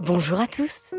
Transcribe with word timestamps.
Bonjour 0.00 0.38
à 0.38 0.46
tous. 0.46 0.94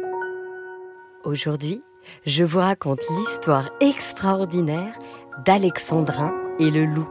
Aujourd'hui, 1.23 1.83
je 2.25 2.43
vous 2.43 2.57
raconte 2.57 3.01
l'histoire 3.11 3.69
extraordinaire 3.79 4.97
d'Alexandrin 5.45 6.33
et 6.57 6.71
le 6.71 6.85
loup. 6.85 7.07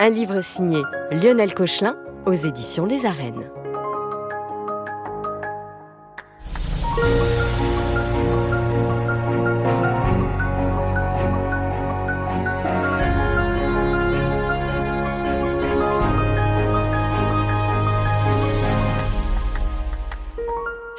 Un 0.00 0.08
livre 0.08 0.40
signé 0.40 0.82
Lionel 1.10 1.54
Cochelin 1.54 1.98
aux 2.24 2.32
éditions 2.32 2.86
Les 2.86 3.04
Arènes. 3.04 3.50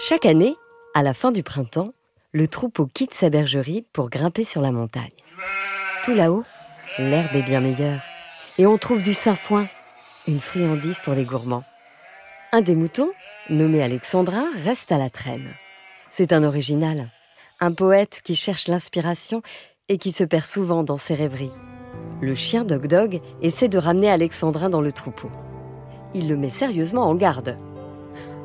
Chaque 0.08 0.27
année, 0.27 0.55
à 0.94 1.02
la 1.02 1.16
fin 1.16 1.32
du 1.32 1.41
printemps, 1.41 1.91
le 2.32 2.48
troupeau 2.48 2.86
quitte 2.86 3.16
sa 3.16 3.32
bergerie 3.32 3.88
pour 3.91 4.12
grimper 4.12 4.44
sur 4.44 4.62
la 4.62 4.70
montagne. 4.70 5.09
Tout 6.04 6.14
là-haut, 6.14 6.44
l'herbe 7.00 7.36
est 7.36 7.41
bien 7.41 7.59
meilleure 7.59 8.02
et 8.59 8.68
on 8.68 8.78
trouve 8.78 9.02
du 9.02 9.16
sainfoin, 9.16 9.68
une 10.28 10.40
friandise 10.40 11.00
pour 11.00 11.16
les 11.16 11.23
gourmands. 11.23 11.64
Un 12.52 12.62
des 12.62 12.76
moutons, 12.76 13.09
nommé 13.50 13.81
Alexandrin, 13.81 14.45
reste 14.64 14.91
à 14.91 15.00
la 15.00 15.09
traîne. 15.09 15.50
C'est 16.12 16.34
un 16.34 16.44
original, 16.44 17.09
un 17.59 17.73
poète 17.73 18.22
qui 18.23 18.36
cherche 18.36 18.67
l'inspiration 18.67 19.42
et 19.90 19.98
qui 19.98 20.12
se 20.12 20.23
perd 20.23 20.45
souvent 20.45 20.84
dans 20.84 20.98
ses 20.98 21.16
rêveries. 21.16 21.50
Le 22.22 22.36
chien 22.36 22.64
Dog 22.64 22.86
Dog 22.86 23.22
essaie 23.42 23.70
de 23.70 23.80
ramener 23.80 24.12
Alexandrin 24.12 24.70
dans 24.70 24.81
le 24.81 24.92
troupeau. 24.92 25.31
Il 26.14 26.30
le 26.30 26.38
met 26.38 26.50
sérieusement 26.50 27.09
en 27.09 27.16
garde. 27.16 27.58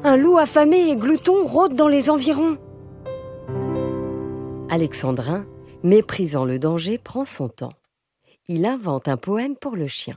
Un 0.03 0.17
loup 0.17 0.39
affamé 0.39 0.89
et 0.89 0.97
glouton 0.97 1.47
rôde 1.47 1.75
dans 1.75 1.89
les 1.89 2.09
environs. 2.09 2.57
Alexandrin, 4.71 5.45
méprisant 5.83 6.47
le 6.47 6.59
danger, 6.59 6.97
prend 6.97 7.27
son 7.27 7.51
temps. 7.51 7.73
Il 8.49 8.65
invente 8.65 9.09
un 9.09 9.19
poème 9.19 9.57
pour 9.57 9.77
le 9.77 9.89
chien. 9.89 10.15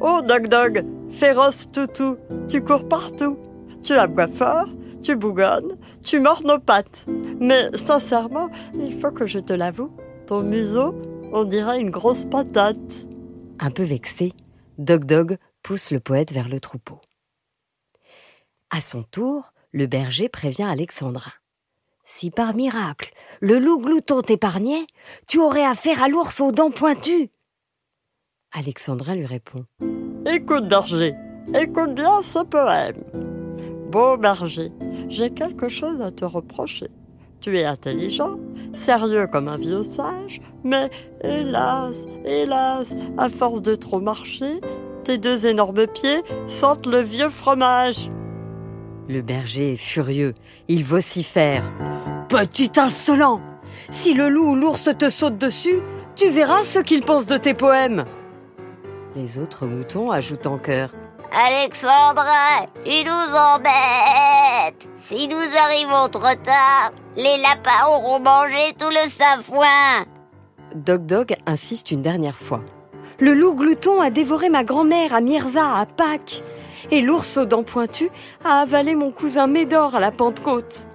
Oh, 0.00 0.20
Dog 0.26 0.48
Dog, 0.48 0.86
féroce 1.10 1.70
toutou, 1.70 2.16
tu 2.48 2.62
cours 2.62 2.88
partout. 2.88 3.36
Tu 3.82 3.92
aboies 3.92 4.28
fort, 4.28 4.68
tu 5.02 5.16
bougonnes, 5.16 5.76
tu 6.02 6.18
mords 6.18 6.42
nos 6.42 6.58
pattes. 6.58 7.04
Mais 7.40 7.68
sincèrement, 7.74 8.48
il 8.74 8.98
faut 8.98 9.10
que 9.10 9.26
je 9.26 9.38
te 9.38 9.52
l'avoue, 9.52 9.90
ton 10.26 10.40
museau, 10.40 10.94
on 11.32 11.44
dirait 11.44 11.78
une 11.78 11.90
grosse 11.90 12.24
patate. 12.24 13.06
Un 13.60 13.70
peu 13.70 13.82
vexé, 13.82 14.32
Dog 14.78 15.04
Dog 15.04 15.36
pousse 15.62 15.90
le 15.90 16.00
poète 16.00 16.32
vers 16.32 16.48
le 16.48 16.58
troupeau. 16.58 17.00
À 18.74 18.80
son 18.80 19.02
tour, 19.02 19.52
le 19.72 19.84
berger 19.84 20.30
prévient 20.30 20.62
Alexandrin. 20.62 21.30
Si 22.06 22.30
par 22.30 22.54
miracle 22.54 23.12
le 23.42 23.58
loup 23.58 23.78
glouton 23.78 24.22
t'épargnait, 24.22 24.86
tu 25.28 25.38
aurais 25.40 25.64
affaire 25.64 26.02
à 26.02 26.08
l'ours 26.08 26.40
aux 26.40 26.52
dents 26.52 26.70
pointues. 26.70 27.28
Alexandrin 28.50 29.14
lui 29.14 29.26
répond. 29.26 29.66
Écoute, 30.24 30.68
berger, 30.68 31.12
écoute 31.54 31.94
bien 31.94 32.22
ce 32.22 32.38
poème. 32.38 33.04
Beau 33.90 34.16
berger, 34.16 34.72
j'ai 35.10 35.28
quelque 35.28 35.68
chose 35.68 36.00
à 36.00 36.10
te 36.10 36.24
reprocher. 36.24 36.88
Tu 37.42 37.58
es 37.58 37.66
intelligent, 37.66 38.38
sérieux 38.72 39.26
comme 39.26 39.48
un 39.48 39.58
vieux 39.58 39.82
sage, 39.82 40.40
mais 40.64 40.88
hélas, 41.22 42.06
hélas, 42.24 42.96
à 43.18 43.28
force 43.28 43.60
de 43.60 43.74
trop 43.74 44.00
marcher, 44.00 44.62
tes 45.04 45.18
deux 45.18 45.44
énormes 45.44 45.86
pieds 45.88 46.22
sentent 46.46 46.86
le 46.86 47.00
vieux 47.00 47.28
fromage. 47.28 48.08
Le 49.08 49.20
berger 49.20 49.74
est 49.74 49.76
furieux. 49.76 50.34
Il 50.68 50.84
vocifère. 50.84 51.64
Petit 52.28 52.72
insolent 52.76 53.40
Si 53.90 54.14
le 54.14 54.28
loup 54.28 54.50
ou 54.50 54.54
l'ours 54.54 54.88
te 54.96 55.08
saute 55.08 55.38
dessus, 55.38 55.80
tu 56.14 56.28
verras 56.28 56.62
ce 56.62 56.78
qu'il 56.78 57.02
pense 57.02 57.26
de 57.26 57.36
tes 57.36 57.54
poèmes. 57.54 58.04
Les 59.16 59.38
autres 59.38 59.66
moutons 59.66 60.10
ajoutent 60.10 60.46
en 60.46 60.58
chœur. 60.58 60.90
Alexandre, 61.32 62.24
tu 62.84 63.04
nous 63.04 63.36
embêtes. 63.36 64.90
Si 64.98 65.28
nous 65.28 65.36
arrivons 65.36 66.08
trop 66.08 66.34
tard, 66.42 66.92
les 67.16 67.38
lapins 67.42 67.88
auront 67.88 68.20
mangé 68.20 68.72
tout 68.78 68.90
le 68.90 69.08
safoin. 69.08 70.04
Dog 70.74 71.06
Dog 71.06 71.36
insiste 71.46 71.90
une 71.90 72.02
dernière 72.02 72.36
fois. 72.36 72.60
Le 73.18 73.34
loup 73.34 73.54
glouton 73.54 74.00
a 74.00 74.10
dévoré 74.10 74.48
ma 74.48 74.64
grand-mère 74.64 75.14
à 75.14 75.20
Mirza 75.20 75.78
à 75.78 75.86
Pâques 75.86 76.42
et 76.92 77.00
l'ours 77.00 77.38
aux 77.38 77.46
dents 77.46 77.62
pointues 77.62 78.10
a 78.44 78.60
avalé 78.60 78.94
mon 78.94 79.10
cousin 79.10 79.46
Médor 79.46 79.94
à 79.96 80.00
la 80.00 80.12
Pentecôte. 80.12 80.88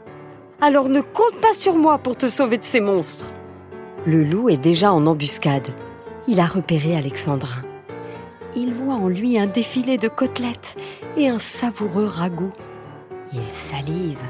Alors 0.62 0.90
ne 0.90 1.02
compte 1.02 1.42
pas 1.42 1.54
sur 1.54 1.76
moi 1.76 1.98
pour 1.98 2.16
te 2.16 2.30
sauver 2.30 2.60
de 2.60 2.64
ces 2.64 2.80
monstres. 2.80 3.34
Le 4.06 4.24
loup 4.24 4.48
est 4.48 4.58
déjà 4.58 4.94
en 4.94 5.06
embuscade. 5.08 5.70
Il 6.28 6.40
a 6.40 6.46
repéré 6.46 6.96
Alexandrin. 6.96 7.64
Il 8.56 8.74
voit 8.74 8.94
en 8.94 9.08
lui 9.08 9.40
un 9.40 9.48
défilé 9.48 9.98
de 9.98 10.08
côtelettes 10.08 10.78
et 11.18 11.30
un 11.30 11.40
savoureux 11.40 12.06
ragoût. 12.06 12.54
Il 13.34 13.44
salive 13.46 14.22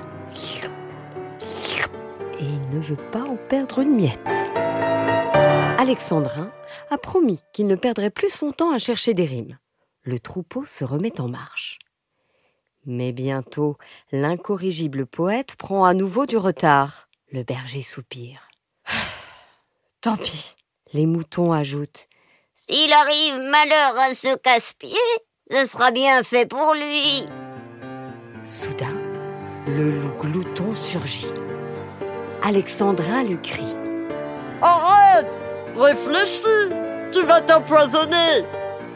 et 2.40 2.44
il 2.44 2.76
ne 2.76 2.82
veut 2.82 2.96
pas 3.12 3.24
en 3.24 3.36
perdre 3.36 3.80
une 3.80 3.96
miette. 3.96 4.34
Alexandrin 5.78 6.50
a 6.92 6.98
promis 6.98 7.42
qu'il 7.52 7.68
ne 7.68 7.76
perdrait 7.76 8.10
plus 8.10 8.30
son 8.30 8.52
temps 8.52 8.72
à 8.72 8.78
chercher 8.78 9.14
des 9.14 9.26
rimes 9.26 9.58
le 10.08 10.20
troupeau 10.20 10.66
se 10.66 10.86
remet 10.86 11.20
en 11.20 11.28
marche. 11.28 11.80
Mais 12.86 13.12
bientôt, 13.12 13.78
l'incorrigible 14.14 15.06
poète 15.06 15.56
prend 15.58 15.84
à 15.84 15.94
nouveau 15.94 16.26
du 16.26 16.38
retard. 16.38 17.10
Le 17.30 17.44
berger 17.44 17.82
soupire. 17.82 18.48
Tant 20.02 20.16
pis, 20.16 20.56
les 20.94 21.06
moutons 21.06 21.52
ajoutent. 21.52 22.08
S'il 22.56 22.92
arrive 22.94 23.36
malheur 23.52 23.98
à 23.98 24.16
ce 24.16 24.38
casse-pied, 24.38 24.96
ce 25.52 25.66
sera 25.66 25.92
bien 25.92 26.24
fait 26.24 26.46
pour 26.46 26.74
lui. 26.74 27.26
Soudain, 28.46 28.96
le 29.68 30.00
loup 30.00 30.14
glouton 30.22 30.74
surgit. 30.74 31.34
Alexandrin 32.42 33.26
lui 33.26 33.42
crie. 33.42 33.76
Arrête 34.62 35.28
Réfléchis 35.76 36.72
Tu 37.12 37.22
vas 37.24 37.42
t'empoisonner 37.42 38.46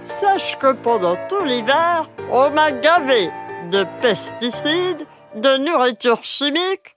Sache 0.05 0.57
que 0.59 0.73
pendant 0.73 1.15
tout 1.27 1.43
l'hiver, 1.43 2.09
on 2.31 2.49
m'a 2.49 2.71
gavé 2.71 3.29
de 3.71 3.85
pesticides, 4.01 5.05
de 5.35 5.57
nourriture 5.57 6.23
chimique. 6.23 6.95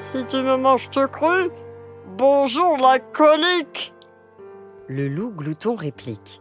Si 0.00 0.24
tu 0.26 0.36
me 0.36 0.56
manges 0.56 0.90
tout 0.90 1.08
cru, 1.08 1.50
bonjour 2.16 2.76
la 2.78 2.98
colique. 2.98 3.92
Le 4.88 5.08
loup 5.08 5.30
glouton 5.30 5.76
réplique. 5.76 6.40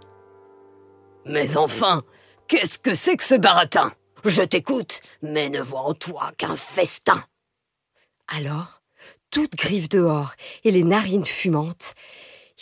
Mais 1.26 1.58
enfin, 1.58 2.04
qu'est-ce 2.48 2.80
que 2.80 2.96
c'est 2.96 3.18
que 3.18 3.24
ce 3.24 3.36
baratin? 3.36 3.92
Je 4.26 4.42
t'écoute, 4.42 5.02
mais 5.22 5.50
ne 5.50 5.62
vois 5.62 5.82
en 5.82 5.94
toi 5.94 6.32
qu'un 6.38 6.56
festin. 6.56 7.24
Alors, 8.28 8.82
toute 9.32 9.56
griffe 9.56 9.90
dehors 9.90 10.34
et 10.64 10.72
les 10.72 10.84
narines 10.84 11.26
fumantes, 11.26 11.94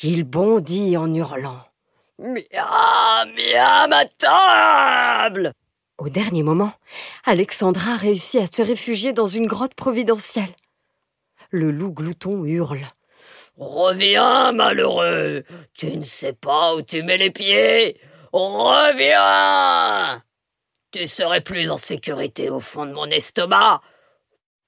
il 0.03 0.23
bondit 0.23 0.97
en 0.97 1.13
hurlant. 1.13 1.63
Miam, 2.19 3.29
miam 3.35 3.93
à 3.93 4.05
table 4.05 5.53
Au 5.99 6.09
dernier 6.09 6.41
moment, 6.41 6.73
Alexandra 7.25 7.95
réussit 7.95 8.41
à 8.41 8.47
se 8.47 8.63
réfugier 8.63 9.13
dans 9.13 9.27
une 9.27 9.45
grotte 9.45 9.75
providentielle. 9.75 10.55
Le 11.51 11.69
loup 11.69 11.91
glouton 11.91 12.43
hurle. 12.43 12.87
Reviens, 13.55 14.51
malheureux 14.51 15.43
Tu 15.75 15.95
ne 15.95 16.03
sais 16.03 16.33
pas 16.33 16.75
où 16.75 16.81
tu 16.81 17.03
mets 17.03 17.17
les 17.17 17.29
pieds 17.29 18.01
Reviens 18.33 20.23
Tu 20.91 21.05
serais 21.05 21.41
plus 21.41 21.69
en 21.69 21.77
sécurité 21.77 22.49
au 22.49 22.59
fond 22.59 22.87
de 22.87 22.93
mon 22.93 23.11
estomac 23.11 23.81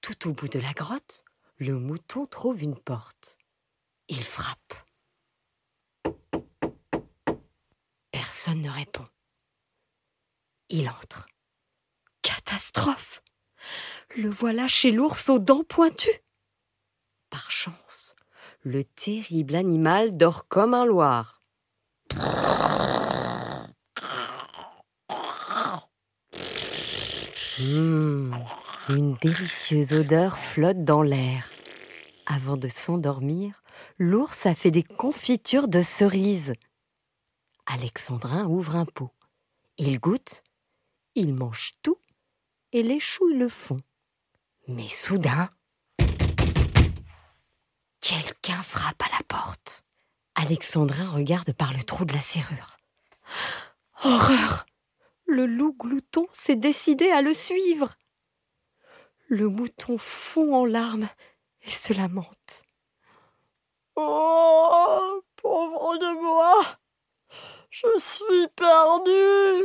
Tout 0.02 0.28
au 0.28 0.32
bout 0.32 0.48
de 0.48 0.60
la 0.60 0.72
grotte, 0.72 1.24
le 1.58 1.72
mouton 1.72 2.26
trouve 2.26 2.62
une 2.62 2.78
porte. 2.78 3.38
Il 4.08 4.22
frappe. 4.22 4.74
Personne 8.30 8.60
ne 8.60 8.70
répond. 8.70 9.06
Il 10.68 10.88
entre. 10.88 11.26
Catastrophe 12.22 13.24
Le 14.16 14.30
voilà 14.30 14.68
chez 14.68 14.92
l'ours 14.92 15.28
aux 15.30 15.40
dents 15.40 15.64
pointues. 15.64 16.22
Par 17.28 17.50
chance, 17.50 18.14
le 18.62 18.84
terrible 18.84 19.56
animal 19.56 20.16
dort 20.16 20.46
comme 20.46 20.74
un 20.74 20.84
loir. 20.84 21.42
Mmh, 27.58 28.32
une 28.90 29.14
délicieuse 29.14 29.92
odeur 29.92 30.38
flotte 30.38 30.84
dans 30.84 31.02
l'air. 31.02 31.50
Avant 32.26 32.56
de 32.56 32.68
s'endormir, 32.68 33.64
l'ours 33.98 34.46
a 34.46 34.54
fait 34.54 34.70
des 34.70 34.84
confitures 34.84 35.66
de 35.66 35.82
cerises. 35.82 36.52
Alexandrin 37.72 38.46
ouvre 38.46 38.74
un 38.74 38.84
pot. 38.84 39.12
Il 39.78 40.00
goûte, 40.00 40.42
il 41.14 41.34
mange 41.34 41.74
tout 41.82 41.98
et 42.72 42.82
les 42.82 42.98
le 43.36 43.48
fond. 43.48 43.76
Mais 44.66 44.88
soudain, 44.88 45.50
quelqu'un 48.00 48.60
frappe 48.62 49.00
à 49.02 49.16
la 49.16 49.22
porte. 49.28 49.84
Alexandrin 50.34 51.10
regarde 51.10 51.52
par 51.52 51.72
le 51.72 51.84
trou 51.84 52.04
de 52.04 52.12
la 52.12 52.20
serrure. 52.20 52.76
Horreur 54.02 54.66
Le 55.26 55.46
loup 55.46 55.76
glouton 55.78 56.26
s'est 56.32 56.56
décidé 56.56 57.08
à 57.12 57.22
le 57.22 57.32
suivre. 57.32 57.94
Le 59.28 59.48
mouton 59.48 59.96
fond 59.96 60.56
en 60.56 60.64
larmes 60.64 61.08
et 61.62 61.70
se 61.70 61.92
lamente. 61.92 62.64
Oh, 63.94 65.22
pauvre 65.36 65.98
de 65.98 66.20
moi, 66.20 66.80
je 67.70 67.86
suis 67.98 68.48
perdu. 68.56 69.64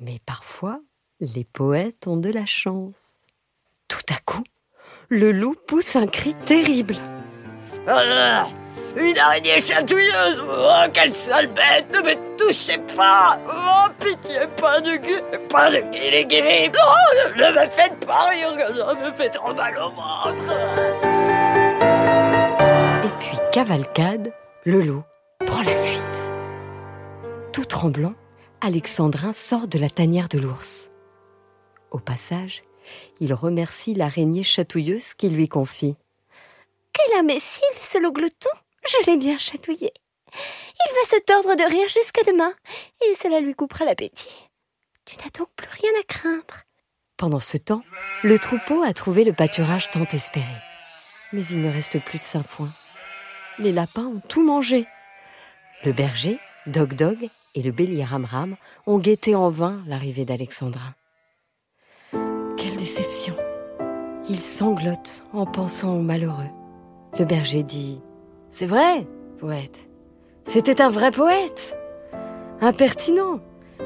Mais 0.00 0.20
parfois, 0.26 0.80
les 1.20 1.44
poètes 1.44 2.06
ont 2.06 2.16
de 2.16 2.30
la 2.30 2.46
chance. 2.46 3.18
Tout 3.88 4.04
à 4.10 4.18
coup, 4.24 4.42
le 5.08 5.30
loup 5.32 5.54
pousse 5.66 5.96
un 5.96 6.06
cri 6.06 6.34
terrible. 6.44 6.96
Ah, 7.86 8.46
une 8.96 9.18
araignée 9.18 9.60
chatouilleuse 9.60 10.42
Oh, 10.46 10.88
quelle 10.92 11.14
sale 11.14 11.48
bête 11.48 11.86
Ne 11.92 12.00
me 12.00 12.36
touchez 12.36 12.78
pas 12.96 13.38
Oh, 13.48 13.90
pitié, 13.98 14.40
pas 14.56 14.80
de 14.80 14.96
gueule 14.96 15.40
Pas 15.48 15.70
de 15.70 15.78
guili 15.90 16.70
Oh, 16.74 17.36
ne, 17.36 17.52
me 17.52 17.70
faites 17.70 18.06
pas 18.06 18.28
rire, 18.28 18.54
ça 18.76 18.94
me 18.94 19.12
fait 19.12 19.30
trop 19.30 19.54
mal 19.54 19.76
au 19.78 19.90
ventre 19.90 20.52
Et 23.04 23.10
puis, 23.20 23.38
cavalcade, 23.52 24.32
le 24.64 24.80
loup. 24.80 25.04
Tout 27.52 27.66
tremblant, 27.66 28.14
Alexandrin 28.62 29.34
sort 29.34 29.68
de 29.68 29.78
la 29.78 29.90
tanière 29.90 30.28
de 30.28 30.38
l'ours. 30.38 30.90
Au 31.90 31.98
passage, 31.98 32.62
il 33.20 33.34
remercie 33.34 33.92
l'araignée 33.92 34.42
chatouilleuse 34.42 35.12
qui 35.12 35.28
lui 35.28 35.48
confie. 35.48 35.94
Quel 36.94 37.20
imbécile, 37.20 37.62
ce 37.78 37.98
loup 37.98 38.12
glouton 38.12 38.48
Je 38.86 39.10
l'ai 39.10 39.18
bien 39.18 39.36
chatouillé. 39.36 39.92
Il 40.32 40.94
va 40.94 41.08
se 41.08 41.20
tordre 41.24 41.54
de 41.54 41.68
rire 41.68 41.88
jusqu'à 41.88 42.22
demain, 42.22 42.54
et 43.04 43.14
cela 43.14 43.40
lui 43.40 43.54
coupera 43.54 43.84
l'appétit. 43.84 44.48
Tu 45.04 45.16
n'as 45.16 45.30
donc 45.38 45.48
plus 45.54 45.68
rien 45.68 45.90
à 46.00 46.04
craindre. 46.04 46.64
Pendant 47.18 47.40
ce 47.40 47.58
temps, 47.58 47.82
le 48.24 48.38
troupeau 48.38 48.82
a 48.82 48.94
trouvé 48.94 49.24
le 49.24 49.34
pâturage 49.34 49.90
tant 49.90 50.06
espéré. 50.12 50.46
Mais 51.34 51.44
il 51.44 51.60
ne 51.60 51.70
reste 51.70 52.02
plus 52.02 52.18
de 52.18 52.24
saint-foin. 52.24 52.70
Les 53.58 53.72
lapins 53.72 54.06
ont 54.06 54.22
tout 54.26 54.42
mangé. 54.42 54.86
Le 55.84 55.92
berger, 55.92 56.38
Dog 56.66 56.94
Dog 56.94 57.28
et 57.54 57.62
le 57.62 57.70
bélier 57.70 58.04
Ram 58.04 58.24
Ram 58.24 58.56
ont 58.86 58.98
guetté 58.98 59.34
en 59.34 59.50
vain 59.50 59.82
l'arrivée 59.86 60.24
d'Alexandrin. 60.24 60.94
Quelle 62.10 62.76
déception 62.76 63.34
Il 64.28 64.38
sanglote 64.38 65.24
en 65.32 65.46
pensant 65.46 65.96
au 65.96 66.02
malheureux. 66.02 66.50
Le 67.18 67.24
berger 67.24 67.62
dit 67.62 68.00
C'est 68.50 68.66
vrai, 68.66 69.06
poète. 69.38 69.88
C'était 70.44 70.80
un 70.80 70.88
vrai 70.88 71.10
poète. 71.10 71.76
Impertinent, 72.60 73.40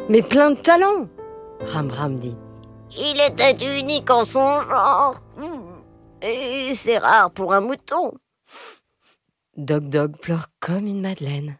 mais 0.08 0.22
plein 0.22 0.50
de 0.50 0.60
talent. 0.60 1.08
Ram 1.60 1.90
Ram 1.90 2.18
dit 2.18 2.36
Il 2.96 3.20
était 3.20 3.78
unique 3.78 4.10
en 4.10 4.24
son 4.24 4.60
genre. 4.62 5.16
Et 6.22 6.72
c'est 6.74 6.98
rare 6.98 7.30
pour 7.30 7.52
un 7.52 7.60
mouton. 7.60 8.12
Dog 9.56 9.88
Dog 9.88 10.18
pleure 10.18 10.46
comme 10.60 10.86
une 10.86 11.00
madeleine. 11.00 11.58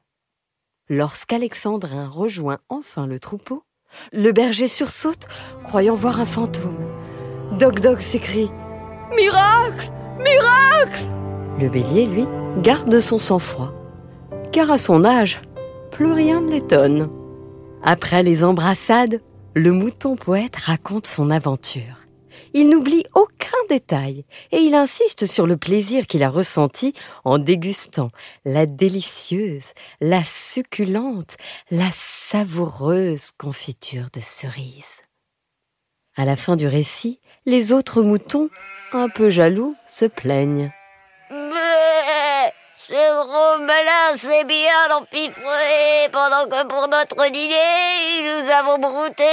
Lorsqu'Alexandrin 0.89 2.09
rejoint 2.09 2.59
enfin 2.69 3.09
le 3.09 3.19
troupeau, 3.19 3.65
le 4.13 4.31
berger 4.31 4.69
sursaute, 4.69 5.27
croyant 5.65 5.97
voir 5.97 6.21
un 6.21 6.27
fantôme. 6.27 6.79
Dog 7.59 7.81
Dog 7.81 7.99
s'écrie 7.99 8.53
Miracle 9.17 9.91
Miracle 10.19 11.03
Le 11.59 11.69
bélier, 11.69 12.07
lui, 12.07 12.25
garde 12.59 13.01
son 13.01 13.19
sang-froid. 13.19 13.73
Car 14.53 14.71
à 14.71 14.79
son 14.79 15.05
âge, 15.05 15.43
plus 15.91 16.13
rien 16.13 16.41
ne 16.41 16.53
l'étonne. 16.53 17.11
Après 17.83 18.23
les 18.23 18.45
embrassades, 18.45 19.21
le 19.55 19.73
mouton 19.73 20.15
poète 20.15 20.55
raconte 20.55 21.09
son 21.09 21.31
aventure. 21.31 22.06
Il 22.59 22.71
n'oublie 22.71 23.05
aucun 23.15 23.59
détail 23.69 24.25
et 24.51 24.57
il 24.57 24.75
insiste 24.75 25.27
sur 25.27 25.47
le 25.47 25.59
plaisir 25.59 26.07
qu'il 26.07 26.23
a 26.23 26.31
ressenti 26.31 26.95
en 27.23 27.37
dégustant 27.37 28.09
la 28.47 28.65
délicieuse, 28.65 29.75
la 30.01 30.25
succulente, 30.25 31.37
la 31.71 31.91
savoureuse 31.93 33.33
confiture 33.33 34.07
de 34.11 34.21
cerise. 34.21 35.03
À 36.17 36.25
la 36.25 36.35
fin 36.35 36.57
du 36.57 36.67
récit, 36.67 37.21
les 37.45 37.73
autres 37.73 38.01
moutons, 38.01 38.49
un 38.95 39.11
peu 39.11 39.29
jaloux, 39.29 39.77
se 39.87 40.07
plaignent. 40.07 40.73
Ce 41.29 43.27
gros 43.27 43.65
malin 43.67 44.17
s'est 44.17 44.45
bien 44.45 44.97
empiffré 44.97 46.09
pendant 46.11 46.47
que 46.49 46.67
pour 46.69 46.89
notre 46.89 47.31
dîner, 47.31 48.23
nous 48.23 48.51
avons 48.51 48.79
brouté 48.79 49.25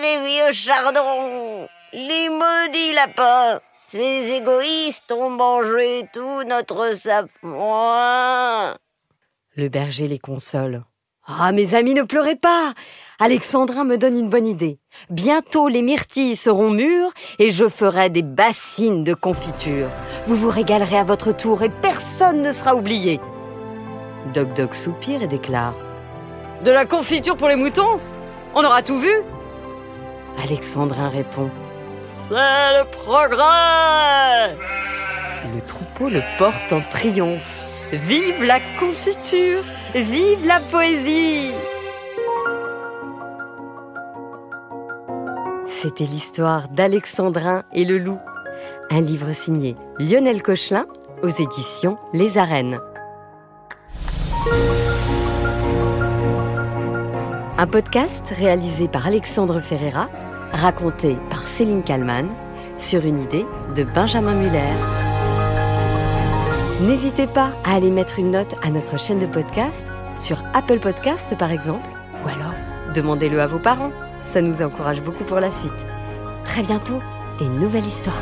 des 0.00 0.26
vieux 0.26 0.50
chardons. 0.50 1.68
Les 1.96 2.28
maudits 2.28 2.92
lapins, 2.92 3.60
ces 3.86 4.32
égoïstes 4.32 5.12
ont 5.12 5.30
mangé 5.30 6.04
tout 6.12 6.42
notre 6.42 6.96
safran. 6.96 8.74
Le 9.54 9.68
berger 9.68 10.08
les 10.08 10.18
console. 10.18 10.82
Ah, 11.24 11.52
mes 11.52 11.76
amis, 11.76 11.94
ne 11.94 12.02
pleurez 12.02 12.34
pas. 12.34 12.74
Alexandrin 13.20 13.84
me 13.84 13.96
donne 13.96 14.18
une 14.18 14.28
bonne 14.28 14.48
idée. 14.48 14.80
Bientôt 15.08 15.68
les 15.68 15.82
myrtilles 15.82 16.34
seront 16.34 16.72
mûres 16.72 17.12
et 17.38 17.50
je 17.50 17.68
ferai 17.68 18.10
des 18.10 18.22
bassines 18.22 19.04
de 19.04 19.14
confiture. 19.14 19.88
Vous 20.26 20.34
vous 20.34 20.50
régalerez 20.50 20.98
à 20.98 21.04
votre 21.04 21.30
tour 21.30 21.62
et 21.62 21.70
personne 21.70 22.42
ne 22.42 22.50
sera 22.50 22.74
oublié. 22.74 23.20
Dog 24.34 24.52
Dog 24.54 24.74
soupire 24.74 25.22
et 25.22 25.28
déclare. 25.28 25.76
De 26.64 26.72
la 26.72 26.86
confiture 26.86 27.36
pour 27.36 27.46
les 27.46 27.54
moutons? 27.54 28.00
On 28.52 28.64
aura 28.64 28.82
tout 28.82 28.98
vu? 28.98 29.14
Alexandrin 30.42 31.08
répond. 31.08 31.50
C'est 32.26 32.34
le 32.34 32.84
progrès 32.86 34.56
Le 35.54 35.60
troupeau 35.60 36.08
le 36.08 36.22
porte 36.38 36.72
en 36.72 36.80
triomphe. 36.90 37.62
Vive 37.92 38.42
la 38.44 38.60
confiture 38.80 39.62
Vive 39.94 40.46
la 40.46 40.60
poésie 40.60 41.50
C'était 45.66 46.06
l'histoire 46.06 46.68
d'Alexandrin 46.68 47.64
et 47.74 47.84
le 47.84 47.98
loup, 47.98 48.18
un 48.90 49.02
livre 49.02 49.34
signé 49.34 49.76
Lionel 49.98 50.42
Cochelin 50.42 50.86
aux 51.22 51.28
éditions 51.28 51.96
Les 52.14 52.38
Arènes. 52.38 52.80
Un 57.58 57.66
podcast 57.66 58.32
réalisé 58.34 58.88
par 58.88 59.06
Alexandre 59.06 59.60
Ferreira, 59.60 60.08
raconté 60.54 61.18
par 61.30 61.46
Céline 61.46 61.82
Kallmann, 61.82 62.28
sur 62.78 63.04
une 63.04 63.20
idée 63.20 63.44
de 63.74 63.84
Benjamin 63.84 64.34
Muller. 64.34 64.72
N'hésitez 66.80 67.26
pas 67.26 67.50
à 67.64 67.74
aller 67.74 67.90
mettre 67.90 68.18
une 68.18 68.30
note 68.30 68.54
à 68.62 68.70
notre 68.70 68.98
chaîne 68.98 69.18
de 69.18 69.26
podcast, 69.26 69.84
sur 70.16 70.42
Apple 70.54 70.78
Podcast 70.78 71.36
par 71.36 71.50
exemple, 71.50 71.86
ou 72.24 72.28
alors 72.28 72.54
demandez-le 72.94 73.40
à 73.40 73.46
vos 73.46 73.58
parents. 73.58 73.92
Ça 74.24 74.40
nous 74.40 74.62
encourage 74.62 75.02
beaucoup 75.02 75.24
pour 75.24 75.40
la 75.40 75.50
suite. 75.50 75.72
Très 76.44 76.62
bientôt, 76.62 77.00
une 77.40 77.58
nouvelle 77.58 77.86
histoire. 77.86 78.16